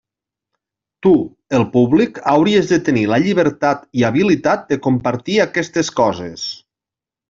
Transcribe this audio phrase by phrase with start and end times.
[1.07, 1.11] Tu,
[1.57, 6.53] el públic, hauries de tenir la llibertat i habilitat de compartir aquestes coses.